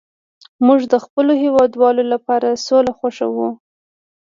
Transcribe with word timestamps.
موږ 0.65 0.79
د 0.93 0.95
خپلو 1.05 1.33
هیوادوالو 1.43 2.03
لپاره 2.13 2.61
سوله 2.65 2.91
خوښوو 2.99 3.49